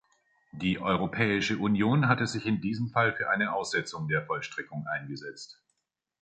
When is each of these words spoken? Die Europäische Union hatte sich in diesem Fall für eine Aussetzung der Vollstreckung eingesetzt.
Die 0.51 0.79
Europäische 0.79 1.59
Union 1.59 2.07
hatte 2.07 2.25
sich 2.25 2.47
in 2.47 2.59
diesem 2.59 2.89
Fall 2.89 3.13
für 3.13 3.29
eine 3.29 3.53
Aussetzung 3.53 4.07
der 4.07 4.25
Vollstreckung 4.25 4.87
eingesetzt. 4.87 5.61